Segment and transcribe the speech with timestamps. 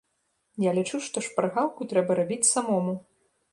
[0.63, 2.99] Я лічу, што шпаргалку трэба рабіць самому.